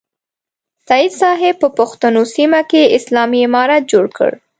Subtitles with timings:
[0.87, 4.31] سید صاحب په پښتنو سیمه کې اسلامي امارت جوړ کړ.